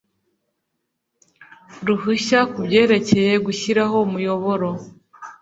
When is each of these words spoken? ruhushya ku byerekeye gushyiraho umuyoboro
ruhushya 1.87 2.39
ku 2.51 2.59
byerekeye 2.67 3.33
gushyiraho 3.45 3.95
umuyoboro 4.07 4.69